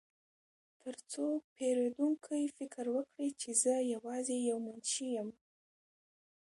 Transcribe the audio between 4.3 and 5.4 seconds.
یو منشي یم